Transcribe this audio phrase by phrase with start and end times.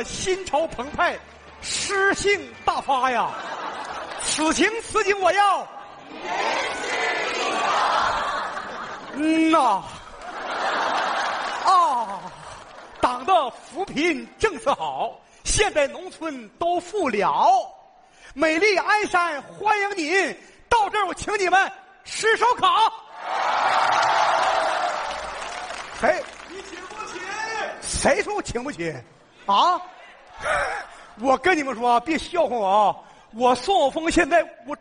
[0.00, 1.18] 得心潮澎湃，
[1.60, 3.28] 诗兴大发呀！
[4.22, 5.68] 此情此景我要，
[9.14, 9.82] 嗯呐，
[11.66, 12.20] 啊，
[13.02, 17.70] 党的扶贫政策好，现在农村都富了。
[18.32, 20.34] 美丽鞍山欢迎您，
[20.66, 21.72] 到这儿我请你们
[22.04, 22.90] 吃烧烤。
[26.00, 26.24] 谁？
[26.48, 27.20] 你请不起？
[27.82, 28.94] 谁说我请不起？
[29.44, 29.78] 啊！
[31.20, 32.96] 我跟你们说，别笑话我啊！
[33.34, 34.74] 我宋晓峰现在我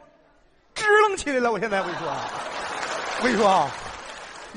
[0.74, 2.08] 支棱起来了，我现在我跟你说，
[3.20, 3.72] 我跟你说啊，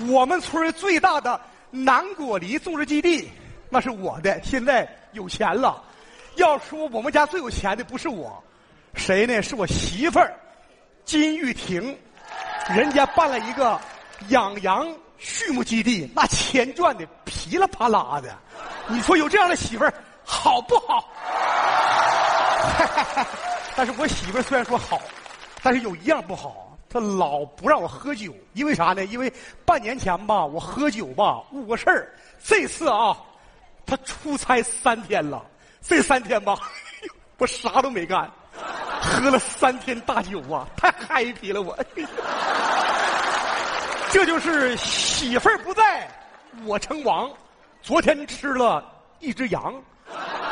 [0.08, 3.28] 我们村最大的南果梨种植基地
[3.68, 5.82] 那是我的，现在有钱了。
[6.36, 8.42] 要说我们家最有钱的不是我，
[8.94, 9.42] 谁呢？
[9.42, 10.34] 是我媳妇儿
[11.04, 11.94] 金玉婷，
[12.70, 13.78] 人家办了一个
[14.28, 18.34] 养羊畜牧基地，那钱赚的噼里啪啦的。
[18.86, 19.92] 你说有这样的媳妇儿
[20.42, 21.08] 好不好？
[23.76, 25.00] 但是我媳妇虽然说好，
[25.62, 28.34] 但是有一样不好，她老不让我喝酒。
[28.52, 29.04] 因为啥呢？
[29.04, 29.32] 因为
[29.64, 32.12] 半年前吧，我喝酒吧误个事儿。
[32.42, 33.16] 这次啊，
[33.86, 35.40] 她出差三天了，
[35.80, 36.58] 这三天吧，
[37.38, 38.28] 我啥都没干，
[39.00, 41.78] 喝了三天大酒啊，太 happy 了我。
[44.10, 46.08] 这就是媳妇儿不在，
[46.64, 47.30] 我称王。
[47.80, 48.84] 昨天吃了
[49.20, 49.80] 一只羊。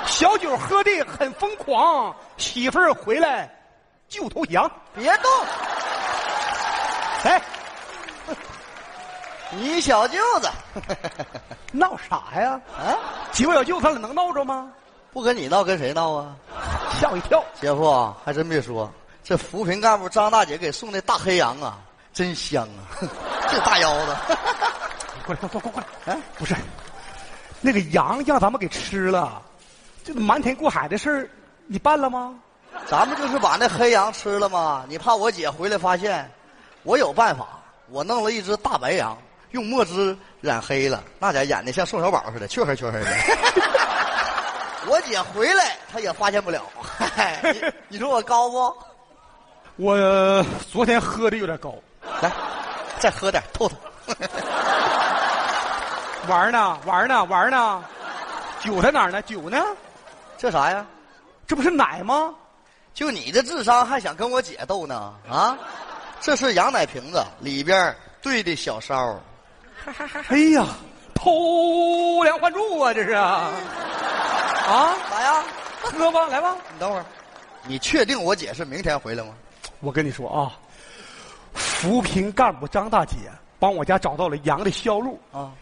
[0.07, 3.49] 小酒喝的很疯狂，媳妇儿回来
[4.09, 4.71] 就投降。
[4.95, 5.31] 别动！
[7.25, 7.43] 哎，
[9.53, 10.51] 你小舅子
[11.73, 12.61] 闹啥呀？
[12.77, 12.97] 啊，
[13.31, 14.73] 几个小舅子他俩能闹着吗？
[15.13, 16.37] 不跟你闹，跟谁闹啊？
[17.01, 17.43] 吓我一跳！
[17.61, 18.91] 姐夫啊，还真别说，
[19.23, 21.79] 这扶贫干部张大姐给送的大黑羊啊，
[22.13, 22.81] 真香啊！
[23.49, 24.17] 这大腰子，
[25.27, 26.15] 过来，过过过过来！
[26.15, 26.55] 哎，不是，
[27.61, 29.43] 那个羊让咱们给吃了，
[30.05, 31.31] 这个瞒天过海的事儿，
[31.67, 32.35] 你办了吗？
[32.87, 34.85] 咱们就是把那黑羊吃了吗？
[34.89, 36.31] 你怕我姐回来发现？
[36.83, 37.47] 我有办法，
[37.89, 39.17] 我弄了一只大白羊，
[39.51, 43.07] 用墨汁染黑了，那家演的像宋小宝似的，黢黑黢黑的。
[44.89, 46.63] 我姐回来，她也发现不了。
[47.43, 48.75] 你你说我高不？
[49.77, 51.75] 我昨天喝的有点高，
[52.23, 52.33] 来，
[52.99, 53.77] 再喝点透透。
[56.29, 57.83] 玩呢玩呢玩呢，
[58.61, 59.21] 酒在哪儿呢？
[59.23, 59.63] 酒呢？
[60.41, 60.87] 这啥呀？
[61.47, 62.35] 这不是奶吗？
[62.95, 65.13] 就你这智商还想跟我姐斗呢？
[65.29, 65.59] 啊？
[66.19, 69.21] 这是羊奶瓶子，里边兑的小烧。
[70.29, 70.67] 哎呀，
[71.15, 72.95] 偷梁换柱啊！
[72.95, 73.53] 这是啊，
[74.67, 75.45] 啊，咋呀？
[75.83, 76.57] 喝吧，来吧。
[76.73, 77.05] 你等会儿，
[77.67, 79.35] 你确定我姐是明天回来吗？
[79.81, 80.57] 我跟你说啊，
[81.53, 83.17] 扶贫干部张大姐
[83.59, 85.53] 帮我家找到了羊的销路啊。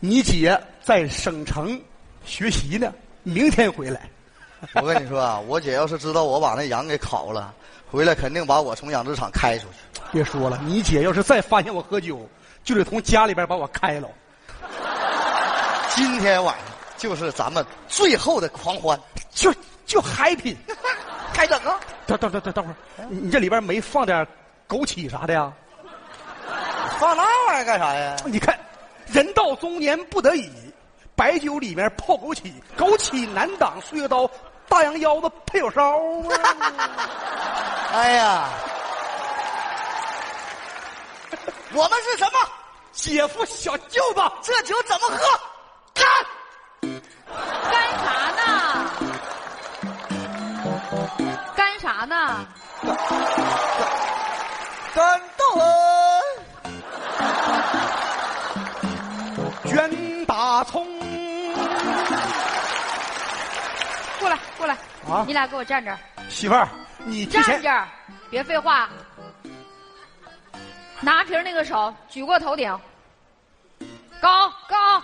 [0.00, 1.78] 你姐在省城
[2.24, 2.90] 学习呢，
[3.24, 4.08] 明天回来。
[4.74, 7.52] 我跟你说啊，我姐要是知道我把那羊给烤了，
[7.90, 10.00] 回来肯定把我从养殖场开出去。
[10.12, 12.28] 别说了，你姐要是再发现我喝酒，
[12.62, 14.08] 就得从家里边把我开了。
[15.94, 18.98] 今天晚上就是咱们最后的狂欢，
[19.30, 19.52] 就
[19.84, 20.56] 就 happy。
[21.34, 21.80] 开整啊！
[22.06, 22.76] 等等等等等会儿，
[23.08, 24.26] 你你这里边没放点
[24.68, 25.50] 枸杞啥的呀？
[26.98, 28.16] 放那玩意儿干啥呀？
[28.26, 28.56] 你看，
[29.06, 30.50] 人到中年不得已，
[31.16, 34.30] 白酒里面泡枸杞，枸杞难挡岁月刀，
[34.72, 36.00] 大羊腰子配有烧啊！
[37.92, 38.48] 哎呀，
[41.74, 42.38] 我们是什么？
[42.92, 45.18] 姐夫小舅子，这酒怎么喝？
[45.92, 46.06] 干！
[47.70, 48.08] 干啥
[48.40, 48.48] 呢？
[51.54, 52.46] 干啥呢？
[54.94, 55.44] 干豆
[59.66, 60.91] 卷大葱。
[65.12, 65.98] 啊你俩给我站这儿，
[66.28, 66.66] 媳妇儿，
[67.04, 67.86] 你站这儿，
[68.30, 68.88] 别废话。
[71.00, 72.78] 拿瓶那个手举过头顶，
[74.20, 75.02] 高高，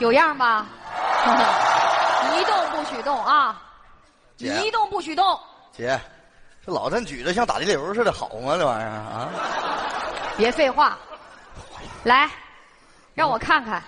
[0.00, 0.66] 有样吧？
[2.36, 3.62] 一动不许动啊！
[4.36, 5.38] 姐一动不许动，
[5.70, 6.00] 姐，
[6.66, 8.56] 这老真举着像打地流似的，好吗？
[8.58, 9.28] 这玩意儿啊？
[10.36, 10.98] 别废话。
[12.02, 12.28] 来，
[13.14, 13.82] 让我看看，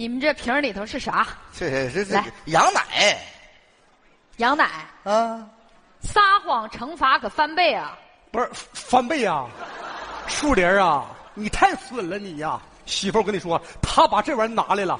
[0.00, 1.26] 你们这瓶里头是啥？
[1.52, 3.18] 这这这来羊奶
[4.38, 4.86] 羊奶。
[5.04, 5.46] 啊！
[6.00, 7.98] 撒谎惩罚可翻倍啊！
[8.32, 9.44] 不是翻倍啊，
[10.26, 11.04] 树林啊，
[11.34, 12.58] 你太损了你呀！
[12.86, 14.98] 媳妇，我跟你说，他把这玩意儿拿来了，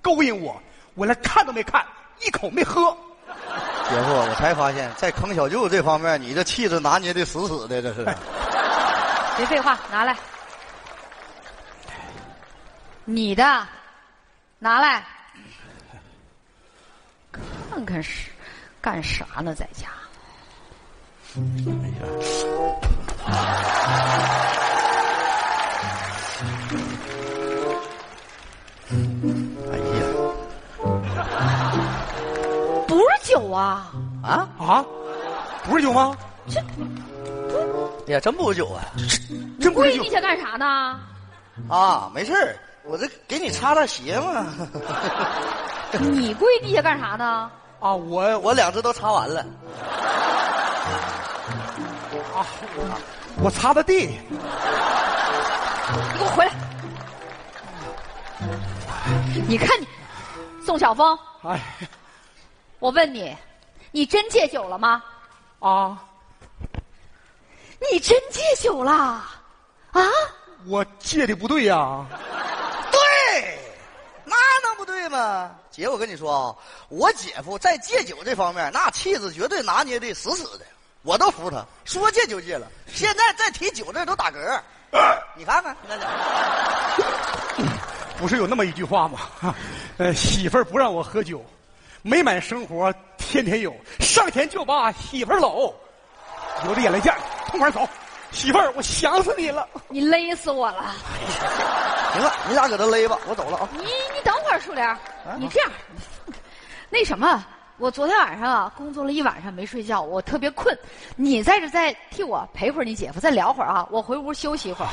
[0.00, 0.58] 勾引我，
[0.94, 1.84] 我连看都没看，
[2.22, 2.96] 一口没喝。
[3.90, 8.02] 姐夫，我才发现，在坑小舅这方面，你这气质拿捏的死死的，这是。
[9.36, 10.16] 别废话，拿来。
[13.04, 13.68] 你的，
[14.62, 15.04] 拿来，
[17.32, 18.30] 看看是
[18.80, 19.88] 干啥呢，在家。
[21.34, 21.40] 哎
[29.98, 30.06] 呀，
[32.86, 33.90] 不是酒啊，
[34.22, 34.84] 啊，啊，
[35.64, 36.16] 不是酒吗？
[38.06, 38.84] 哎呀，真不是酒啊！
[39.60, 41.00] 真不是酒跪地下干啥呢？
[41.68, 44.46] 啊，没事儿我这给你擦擦鞋嘛。
[46.00, 47.50] 你跪地下干啥呢？
[47.80, 47.94] 啊！
[47.94, 49.44] 我我两只都擦完了。
[52.34, 52.46] 啊，
[53.42, 54.06] 我擦的地。
[54.06, 54.18] 你
[56.18, 56.52] 给我回来！
[59.48, 59.86] 你看你，
[60.64, 61.60] 宋晓峰，哎，
[62.78, 63.36] 我问你，
[63.90, 65.02] 你真戒酒了吗？
[65.58, 65.98] 啊，
[67.90, 68.92] 你真戒酒了？
[68.92, 69.28] 啊？
[70.66, 72.06] 我戒的不对呀、
[75.02, 75.50] 对吗？
[75.68, 76.54] 姐，我跟你说啊，
[76.88, 80.64] 我姐夫在戒酒这方面，那气质绝对拿捏的死死的，
[81.02, 82.68] 我都服他，说戒就戒了。
[82.86, 84.60] 现在再提酒这都打嗝，
[85.34, 86.08] 你看看，你看看，
[88.16, 89.18] 不是有那么一句话吗？
[89.98, 91.44] 呃，媳妇儿不让我喝酒，
[92.02, 95.74] 美满生活天天有，上前就把媳妇儿搂，
[96.62, 97.12] 流着眼泪见，
[97.48, 97.88] 痛快走，
[98.30, 99.68] 媳妇儿，我想死你了。
[99.88, 100.94] 你勒死我了！
[102.12, 103.68] 行了，你俩搁这勒吧，我走了啊。
[103.72, 104.98] 你你等会儿，树林儿，
[105.38, 105.70] 你这样，
[106.90, 107.44] 那什么，
[107.78, 110.76] 我昨天晚上啊工作了一晚上没睡觉，我特别困，
[111.16, 114.90] 你在这再替我陪会儿你姐夫，再聊会儿啊，我回屋休息一会儿。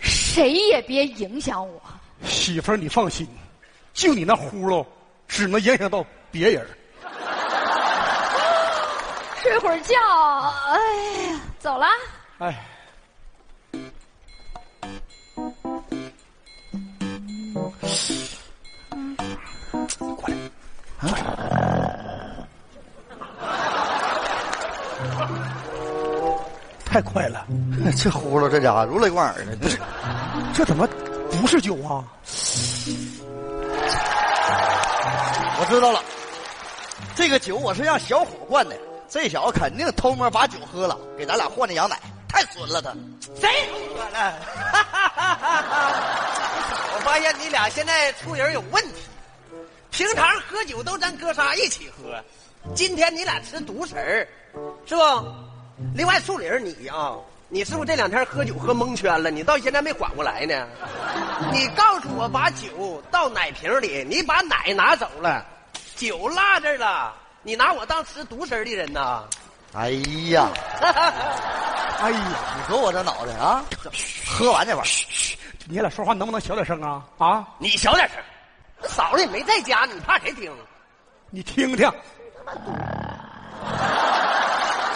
[0.00, 1.80] 谁也别影响我。
[2.24, 3.28] 媳妇儿，你放心，
[3.92, 4.84] 就你那呼噜，
[5.28, 6.66] 只能影响到别人。
[9.42, 9.94] 睡会儿觉，
[10.68, 10.78] 哎
[11.28, 11.86] 呀，走了。
[12.38, 12.64] 哎，
[21.10, 21.18] 来，
[26.84, 27.44] 太快了，
[27.96, 29.78] 这呼噜这家伙如雷贯耳的，不是？
[30.54, 30.88] 这怎么
[31.30, 32.02] 不是酒啊？
[35.56, 36.02] 我知道了，
[37.14, 38.76] 这个酒我是让小伙灌的，
[39.08, 41.98] 这小子肯定偷摸把酒喝了，给咱俩换的羊奶，
[42.28, 42.90] 太损了他。
[43.40, 43.48] 谁
[43.96, 44.34] 喝了？
[46.94, 48.93] 我发现你俩现在处人有问题。
[49.94, 52.20] 平常喝酒都咱哥仨一起喝，
[52.74, 54.26] 今天你俩吃独食儿，
[54.84, 55.02] 是不？
[55.94, 57.14] 另外，树林你啊，
[57.48, 59.30] 你是不是这两天喝酒喝蒙圈了？
[59.30, 60.66] 你到现在没缓过来呢？
[61.52, 65.46] 你告诉我，把酒倒奶瓶里，你把奶拿走了，
[65.94, 67.14] 酒落这儿了，
[67.44, 69.22] 你拿我当吃独食儿的人呐？
[69.74, 69.90] 哎
[70.30, 70.48] 呀，
[72.02, 72.20] 哎呀，
[72.56, 73.64] 你说我这脑袋啊，
[74.26, 75.38] 喝完这玩意儿，
[75.68, 77.00] 你俩说话能不能小点声啊？
[77.18, 78.18] 啊，你小点声，
[78.94, 80.52] 嫂子也没在家，你怕谁听？
[81.30, 81.90] 你听听，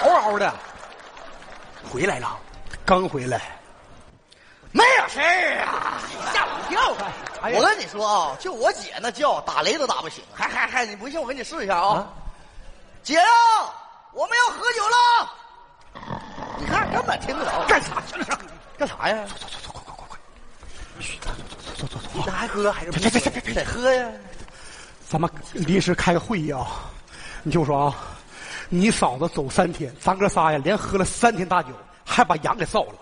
[0.04, 0.54] 嗷嗷 的，
[1.90, 2.38] 回来了，
[2.84, 3.40] 刚回来。
[4.70, 5.98] 没有事儿啊。
[6.32, 6.94] 吓我一跳！
[7.42, 10.22] 哎呀我跟你说啊，就我姐那叫，打雷都打不醒。
[10.32, 12.06] 还还还，你不信我给你试一下啊。
[13.02, 13.26] 姐啊、
[14.12, 14.96] 我们要喝酒了。
[16.58, 18.38] 你看根本听不着，干啥去了？
[18.76, 19.26] 干啥呀？
[19.40, 20.18] 走走走，快快快快！
[21.00, 21.47] 嘘，走走走走走
[22.28, 24.06] 那还喝还是别别别别别得喝呀。
[25.08, 26.66] 咱们临时开个会议啊，
[27.42, 27.96] 你听我说啊，
[28.68, 31.70] 你嫂子走三天，咱哥仨呀连喝了三天大酒，
[32.04, 32.96] 还把羊给臊了。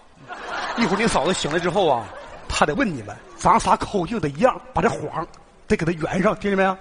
[0.77, 2.07] 一会儿你嫂子醒来之后啊，
[2.49, 5.27] 她得问你们，咱仨口径得一样，把这谎
[5.67, 6.77] 得给他圆上，听见没有？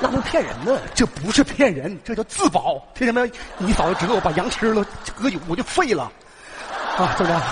[0.00, 0.80] 那不骗人呢？
[0.94, 3.26] 这不是骗人，这叫自保，听见没有？
[3.58, 4.82] 你嫂子知道我把羊吃了，
[5.14, 6.10] 喝酒我就废了，
[6.96, 7.42] 啊，怎么样？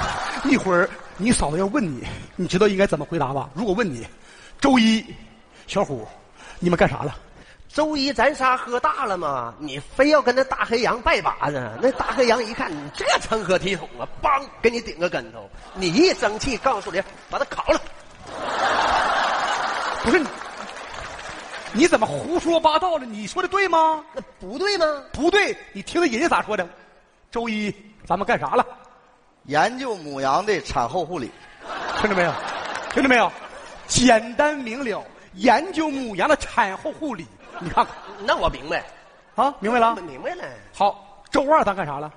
[0.44, 2.04] 一会儿你嫂子要问你，
[2.36, 3.48] 你知道应该怎么回答吧？
[3.54, 4.06] 如果问你，
[4.60, 5.04] 周一，
[5.66, 6.06] 小虎，
[6.58, 7.16] 你们干啥了？
[7.68, 9.54] 周一咱仨喝大了吗？
[9.58, 15.48] 你非要跟那大黑羊拜把子，那大黑羊一看你这成何体统啊，梆给你顶个跟头。
[15.74, 17.80] 你一生气，告诉你把他烤了。
[20.02, 20.26] 不是你，
[21.72, 23.06] 你怎么胡说八道了？
[23.06, 24.04] 你说的对吗？
[24.12, 24.86] 那不对吗？
[25.12, 26.68] 不对，你听听人家咋说的。
[27.30, 28.66] 周一咱们干啥了？
[29.46, 31.30] 研究母羊的产后护理。
[32.00, 32.32] 听着没有？
[32.92, 33.30] 听着没有？
[33.86, 37.26] 简单明了，研究母羊的产后护理。
[37.60, 38.84] 你看看那我明白，
[39.34, 39.94] 啊，明白了？
[39.96, 40.42] 明白了。
[40.74, 42.10] 好，周二咱干啥了？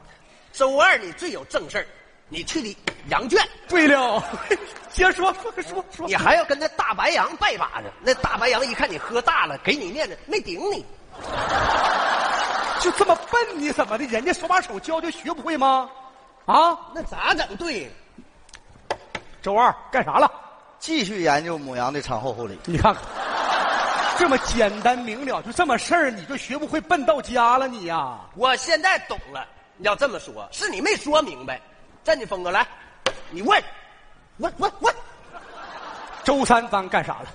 [0.54, 1.86] 周二你最有正事儿，
[2.30, 2.76] 你去的
[3.10, 4.24] 羊圈，对了，
[4.90, 6.16] 接着说说说说你。
[6.16, 7.92] 还要跟那大白羊拜把子。
[8.02, 10.86] 那大白羊一看你喝大了，给你面子，没顶你。
[12.80, 14.06] 就这么笨，你怎么的？
[14.06, 15.90] 人家手把手教就学不会吗？
[16.48, 17.92] 啊，那咋整对？
[19.42, 20.32] 周二干啥了？
[20.80, 22.58] 继续研究母羊的产后护理。
[22.66, 23.04] 你看看，
[24.18, 29.46] 这么简单明了，就这么事儿，你就学不会笨到家了，你呀、我现在懂了。
[29.76, 31.62] 你要这么说，是你没说明白。
[32.04, 32.66] 站，你，峰哥来，
[33.30, 33.62] 你问，
[34.38, 34.96] 问问问，
[36.24, 37.26] 周三咱干啥了？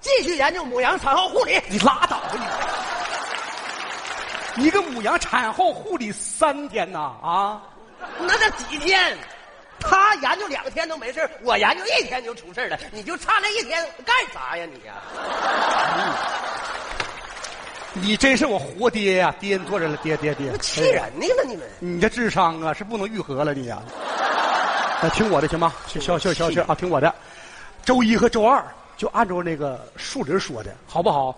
[0.00, 1.60] 继续研究母羊产后护理。
[1.68, 2.32] 你拉倒吧
[4.56, 4.64] 你！
[4.64, 7.62] 一个母羊产后护理三天呐啊！
[8.20, 9.16] 那才几天？
[9.78, 12.78] 他研究两天都没事我研究一天就出事了。
[12.90, 14.94] 你就差那一天干啥呀你呀？
[17.92, 21.66] 你真是我活爹呀、爹，你坐这了，爹爹爹，气人呢了你们！
[21.78, 23.80] 你这智商啊是不能愈合了你呀、
[25.02, 25.72] 那听我的行吗？
[25.86, 26.74] 消消消消气啊！
[26.74, 27.14] 听我的，
[27.84, 28.64] 周一和周二
[28.96, 31.36] 就按照那个树林说的，好不好？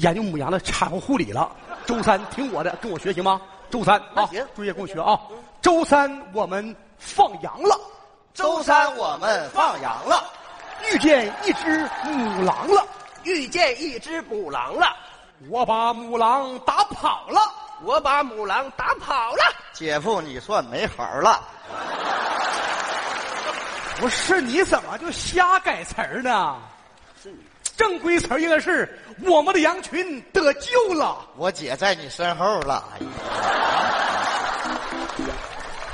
[0.00, 1.50] 研究母羊的产后护理了。
[1.86, 3.40] 周三听我的，跟我学行吗？
[3.70, 5.18] 周三啊行，注意跟我学啊！
[5.62, 7.78] 周三我们放羊了，
[8.34, 10.24] 周三我们放羊了，
[10.90, 12.84] 遇见一只母狼了，
[13.24, 14.86] 遇见一只母狼了，
[15.48, 17.40] 我把母狼打跑了。
[17.82, 19.42] 我把母狼打跑了。
[19.72, 21.42] 姐夫你算没好了。
[23.96, 26.58] 不是你怎么就瞎改词儿呢？
[27.78, 31.26] 正规词儿应该是我们的羊群得救了。
[31.36, 33.06] 我姐在你身后了，哎呀，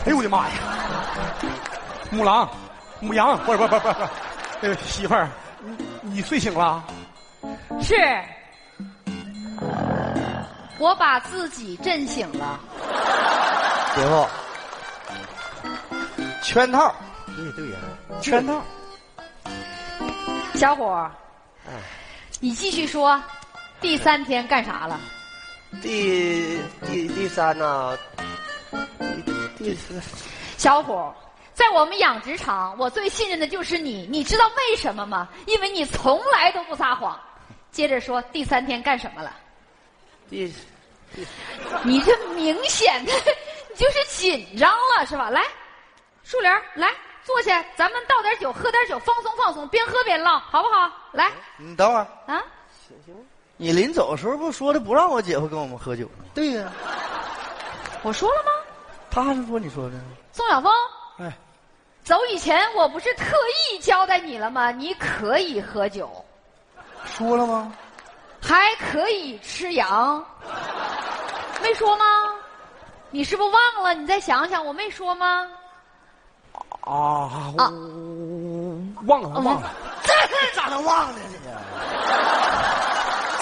[0.06, 0.54] 哎呦我的妈呀！
[2.10, 2.48] 母狼，
[3.00, 4.08] 母羊，不是不是不是不是，
[4.62, 5.28] 呃，媳妇儿，
[5.60, 6.84] 你你睡醒了？
[7.82, 7.96] 是，
[10.78, 12.60] 我把自己震醒了。
[13.96, 14.28] 姐夫，
[16.40, 16.94] 圈套，
[17.34, 17.78] 对对呀，
[18.22, 18.62] 圈套。
[20.54, 21.10] 小伙儿，
[22.38, 23.20] 你继续说，
[23.80, 25.00] 第三天干啥了？
[25.82, 28.22] 第第第三呢、第
[29.56, 30.00] 第四，
[30.58, 31.12] 小虎，
[31.54, 34.06] 在我们养殖场，我最信任的就是你。
[34.10, 35.28] 你知道为什么吗？
[35.46, 37.18] 因为你从来都不撒谎。
[37.70, 39.34] 接着说，第三天干什么了？
[40.28, 40.52] 第
[41.82, 43.12] 你这明显的
[43.70, 45.30] 你就是紧张了，是吧？
[45.30, 45.42] 来，
[46.22, 46.90] 树林来
[47.24, 50.90] 坐下，咱们倒点酒，喝点酒，放松放松，边喝边唠，好不好？
[51.12, 52.42] 来你等会儿，啊，
[53.56, 56.24] 你临走的时候不说的不让我姐夫跟我们喝酒吗？
[56.34, 56.70] 对呀、
[58.02, 58.50] 我说了吗？
[59.24, 59.94] 他是说你说的，
[60.30, 60.70] 宋晓峰，
[61.18, 61.32] 哎，
[62.04, 63.34] 走以前我不是特
[63.72, 64.70] 意交代你了吗？
[64.70, 66.24] 你可以喝酒，
[67.06, 67.72] 说了吗？
[68.42, 70.22] 还可以吃羊，
[71.62, 72.04] 没说吗？
[73.10, 73.94] 你是不是忘了？
[73.94, 75.48] 你再想想，我没说吗？
[76.82, 77.48] 啊，
[79.06, 79.70] 忘了忘了。
[80.04, 81.18] 这事咋能忘呢？
[81.32, 81.58] 这个，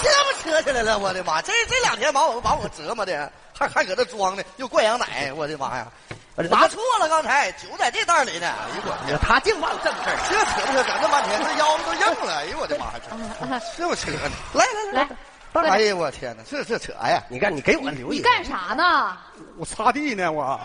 [0.01, 0.97] 这不扯起来了！
[0.97, 5.87] 我的妈，这这两天把我把我折磨的，还还搁这装呢，又灌羊奶，我的妈呀！
[6.35, 8.47] 拿错了，刚才酒在这袋里呢。
[8.47, 10.17] 哎呦我的，他净忘正事儿。
[10.29, 10.83] 这扯不扯？
[10.83, 12.35] 整这半天，这腰子都硬了。
[12.35, 12.99] 哎呦我的妈呀！
[13.77, 14.31] 这这么扯呢？
[14.53, 15.09] 来来来，
[15.53, 17.23] 喝哎点呀我天哪，这这扯呀！
[17.29, 18.17] 你看，你给我留意。
[18.17, 19.17] 你干啥呢？
[19.57, 20.59] 我擦地呢，我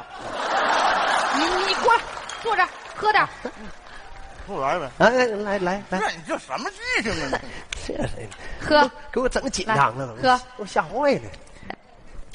[1.37, 2.03] 你你你过来，
[2.43, 3.29] 坐这儿喝点儿。
[4.49, 4.91] 不玩呗？
[4.99, 7.39] 来，来来来，不是你这什么记性啊？
[7.87, 8.29] 这谁？
[8.61, 11.31] 喝，给我整紧张了，都喝我吓坏了。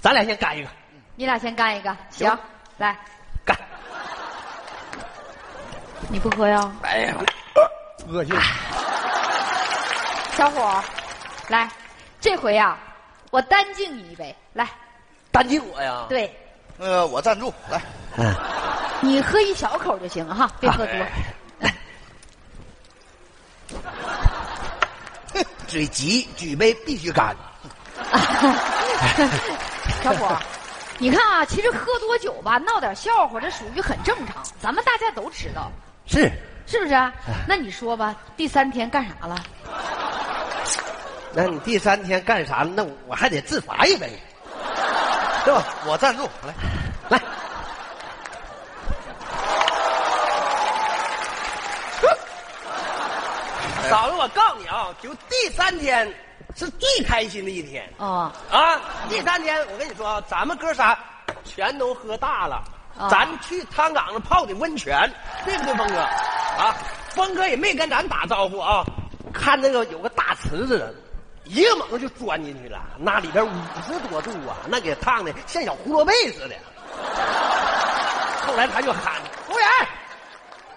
[0.06, 0.70] 咱俩先干一个，
[1.16, 2.30] 你俩先干一个，行，
[2.78, 2.96] 来，
[3.44, 3.58] 干！
[6.10, 6.72] 你不喝呀？
[6.84, 7.16] 哎呀，
[8.08, 8.36] 恶心。
[10.38, 10.80] 小伙，
[11.48, 11.68] 来，
[12.22, 12.78] 这回呀、
[13.32, 14.70] 我单敬你一杯，来，
[15.32, 16.06] 单敬我呀？
[16.08, 16.32] 对
[16.78, 17.82] 呃我赞助，来，
[18.18, 18.32] 嗯，
[19.02, 20.96] 你喝一小口就行哈，别喝多。
[25.66, 27.36] 嘴急，举杯必须干。
[30.06, 30.38] 小伙，
[31.00, 35.72] 你看啊，其实喝多酒吧，闹点笑话，这属于很正常，咱们大家都知道，
[36.06, 36.32] 是，
[36.68, 37.12] 是不是？
[37.48, 39.44] 那你说吧，第三天干啥了？
[41.34, 42.70] 那你第三天干啥了？
[42.76, 44.08] 那我还得自罚一杯，
[45.44, 45.66] 对吧？
[45.88, 46.54] 我赞助，来，
[47.10, 47.20] 来，
[53.90, 56.08] 嫂子，我告诉你啊，就第三天
[56.56, 58.80] 是最开心的一天哦，啊！
[59.10, 60.98] 第三天，我跟你说啊，咱们哥仨
[61.44, 62.64] 全都喝大了，
[62.98, 65.12] 啊咱去汤岗子泡的温泉，
[65.44, 66.00] 对不对，峰哥？
[66.00, 66.76] 啊，
[67.10, 68.86] 峰哥也没跟咱打招呼啊，
[69.34, 70.96] 看那个有个大池子，
[71.44, 73.52] 一个猛子就钻进去了，那里边五
[73.86, 76.56] 十多度啊，那给烫的像小胡萝卜似的。
[78.48, 79.68] 后来他就喊服务员，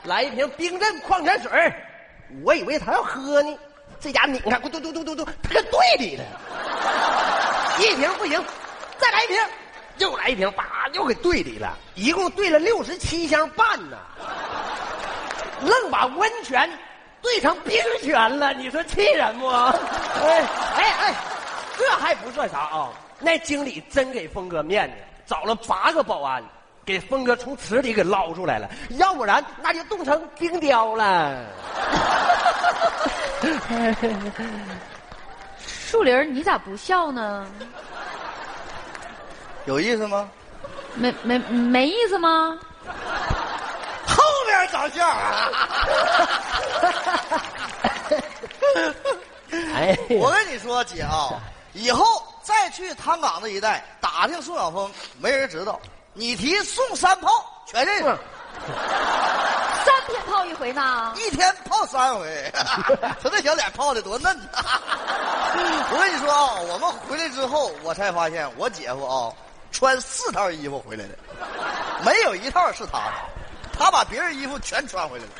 [0.02, 1.72] 来一瓶冰镇矿泉水儿
[2.42, 3.56] 我以为他要喝呢，
[4.00, 6.24] 这家伙你看，咕嘟嘟嘟嘟嘟，他搁队里了。
[7.78, 8.42] 一瓶不行，
[8.98, 9.38] 再来一瓶，
[9.98, 13.96] 又来一瓶，叭又给兑里了，一共兑了六十七箱半呢。
[15.62, 16.70] 愣把温泉
[17.20, 19.48] 兑成冰泉了，你说气人不？
[19.48, 20.44] 哎
[20.76, 21.14] 哎哎，
[21.76, 22.90] 这还不算啥啊！
[23.18, 24.94] 那经理真给峰哥面子，
[25.26, 26.40] 找了八个保安，
[26.84, 31.44] 给峰哥从池里给捞出来了，要不然那就冻成冰雕了。
[35.66, 37.46] 树林，你咋不笑呢？
[39.66, 40.28] 有意思吗？
[40.94, 42.58] 没没没意思吗？
[44.06, 45.50] 后边长相啊！
[49.74, 51.30] 哎，我跟你说，姐啊，
[51.72, 52.04] 以后
[52.42, 55.78] 再去汤岗子一带打听宋晓峰，没人知道。
[56.14, 57.30] 你提宋三炮，
[57.66, 58.18] 全认识，
[59.84, 61.12] 三天泡一回呢？
[61.16, 62.52] 一天泡三回。
[62.54, 64.50] 他那小脸泡的多嫩呐！
[65.90, 69.32] 我跟你说啊，我们回来之后，我才发现我姐夫啊，
[69.72, 71.14] 穿四套衣服回来的，
[72.04, 73.12] 没有一套是他的。
[73.78, 75.30] 他把别人衣服全穿回来了。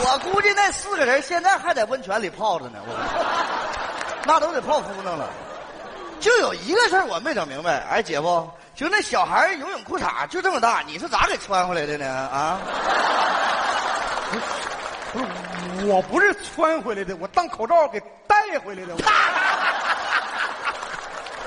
[0.00, 5.28] 我估计那四个人现在还在温泉里泡着呢，我那都得泡芙弄了。
[6.18, 12.06] 就有一个事儿我没整明白，哎，姐夫，就那小孩游泳裤衩就这么大，你是咋给穿回来的呢？
[12.06, 12.60] 啊？
[15.12, 15.24] 不是，
[15.84, 18.94] 我不是穿回来的，我当口罩给带回来的。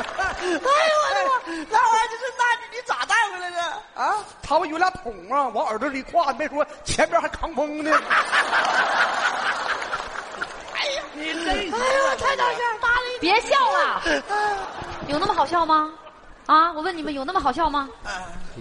[0.02, 1.32] 哎呦我的妈！
[1.70, 3.62] 那玩意儿就是那你你咋带回来的
[3.96, 4.14] 啊？
[4.44, 7.92] 他们有俩桶啊，往耳朵里挂，没说前边还扛风呢。
[10.76, 11.72] 哎呀，你真哎呀，
[12.20, 14.02] 太大声，大了一别笑了，
[15.08, 15.90] 有那么好笑吗？
[16.45, 17.88] 啊，我问你们，有那么好笑吗？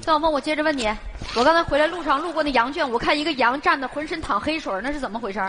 [0.02, 0.88] 赵小峰，我接着问你，
[1.34, 5.40] 我刚才回来路上路过那羊圈，我看一个羊站的浑身淌黑水，那是怎么回事？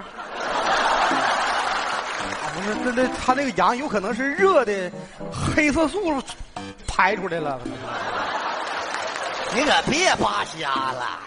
[2.53, 4.91] 不是，那那他那个羊有可能是热的，
[5.55, 6.21] 黑色素
[6.87, 7.59] 排出来了。
[9.53, 11.19] 你可别扒瞎了！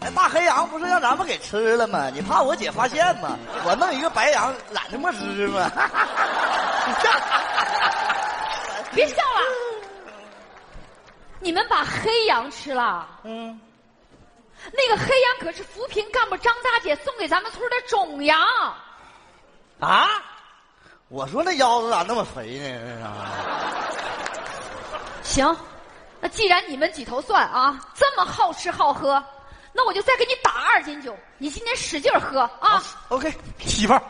[0.00, 2.08] 那大黑羊不是让咱们给吃了吗？
[2.12, 3.36] 你怕我姐发现吗？
[3.64, 5.70] 我弄一个白羊懒得墨汁吗？
[8.94, 9.40] 别笑了，
[11.40, 13.08] 你们把黑羊吃了？
[13.24, 13.60] 嗯，
[14.72, 18.38] 那个黑羊可是扶贫干部张大姐送给咱们村的种羊。
[19.80, 20.08] 啊！
[21.08, 22.98] 我说那腰子咋那么肥呢？
[23.00, 23.92] 那
[25.22, 25.56] 是行，
[26.20, 29.22] 那既然你们几头蒜啊这么好吃好喝，
[29.72, 34.02] 那我就再给你打二斤酒，你今天使劲喝啊！OK，媳妇儿，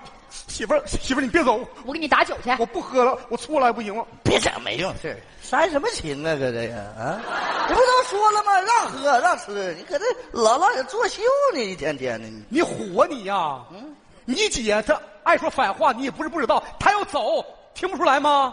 [0.59, 2.51] 媳妇儿，媳妇儿，你别走，我给你打酒去。
[2.59, 4.05] 我不喝了，我错了还不行吗？
[4.25, 6.35] 别整没用事儿，煽什么情啊？
[6.35, 7.21] 搁这呀啊？
[7.69, 8.61] 你不都说了吗？
[8.63, 11.23] 让喝让吃，你搁这老老也作秀
[11.55, 12.27] 呢，一天天的。
[12.27, 13.95] 你你火你呀、嗯
[14.25, 18.53] 你姐她爱说反话，你也不是不知道，她要走，听不出来吗？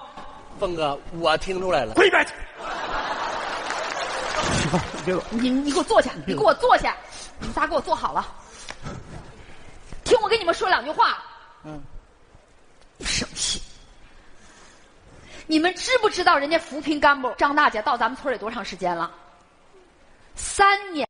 [0.59, 1.95] 峰哥，我听出来了。
[1.95, 2.33] 滚一边去！
[4.61, 5.23] 媳妇儿，你别走。
[5.31, 6.95] 你你给我坐下，你给我坐下，
[7.39, 8.27] 你们仨给我坐好了，
[10.03, 11.17] 听我跟你们说两句话。
[11.67, 11.81] 嗯，
[13.01, 13.59] 生气。
[15.47, 19.11] 你们知不知道人家扶贫干部张大姐到咱们村里多长时间了？
[20.35, 21.07] 三年。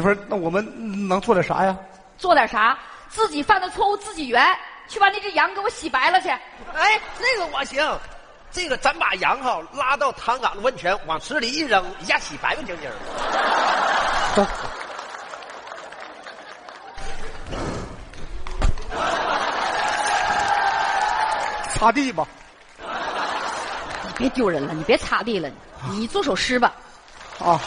[0.00, 0.66] 媳妇儿，那我们
[1.06, 1.76] 能做点啥呀？
[2.16, 2.78] 做点啥？
[3.10, 4.42] 自己犯的错误自己圆，
[4.88, 6.30] 去把那只羊给我洗白了去。
[6.30, 7.86] 哎，这个我行。
[8.50, 12.96] 这个咱把羊哈拉到唐岗的温泉，往池里一扔，一下洗白白净净的。
[14.34, 14.46] 走。
[21.74, 22.26] 擦地吧。
[24.02, 25.50] 你别丢人了，你别擦地了，
[25.90, 26.72] 你做首诗吧。
[27.38, 27.60] 啊。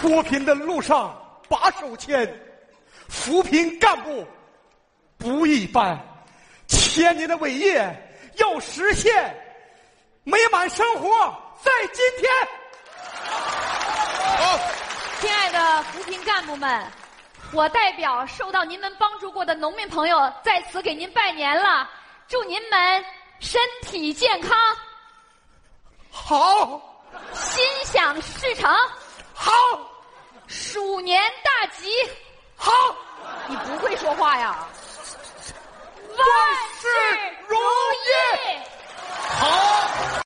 [0.00, 1.14] 脱贫的路上
[1.48, 2.26] 把手牵，
[3.08, 4.26] 扶贫干部
[5.18, 5.98] 不一般。
[6.66, 7.84] 千年的伟业
[8.36, 9.12] 要实现，
[10.24, 11.08] 美满生活
[11.62, 12.30] 在今天。
[14.38, 14.58] 好，
[15.20, 16.86] 亲爱的扶贫干部们，
[17.52, 21.88] 我代表受到您们帮助过的农民朋友，在此给您拜年了，
[22.26, 23.04] 祝您们
[23.38, 24.56] 身体健康，
[26.10, 26.80] 好，
[27.34, 28.72] 心想事成，
[29.34, 29.52] 好，
[30.50, 31.88] 鼠年大吉，
[32.56, 32.72] 好。
[33.46, 34.66] 你不会说话呀？
[36.08, 36.26] 万
[36.80, 36.88] 事
[37.46, 38.10] 如意，
[39.28, 40.20] 好。